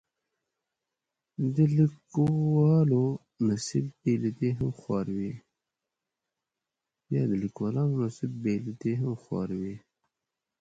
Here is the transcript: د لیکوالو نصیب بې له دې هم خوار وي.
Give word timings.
د 1.55 1.57
لیکوالو 1.77 3.03
نصیب 3.47 3.85
بې 4.01 4.13
له 4.23 4.29
دې 8.79 8.93
هم 8.99 9.13
خوار 9.21 9.49
وي. 9.61 9.75